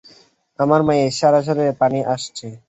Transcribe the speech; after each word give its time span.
আমার 0.59 0.81
মায়ের 0.87 1.11
সারা 1.19 1.39
শরীরে 1.47 1.73
পানি 1.81 1.99
আসছে। 2.13 2.47